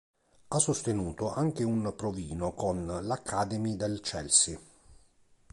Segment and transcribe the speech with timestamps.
[0.47, 4.59] Ha sostenuto anche un provino con l"'Academy" del Chelsea.